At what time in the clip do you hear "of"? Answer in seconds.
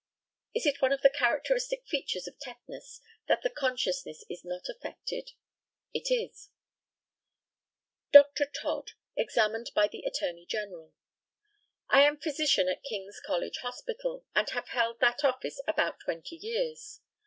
0.91-1.03, 2.27-2.39